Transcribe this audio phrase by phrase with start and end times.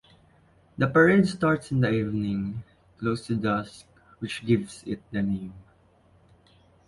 [0.79, 2.63] The parade starts in the evening,
[2.97, 3.85] close to dusk
[4.17, 5.53] which gives it the name.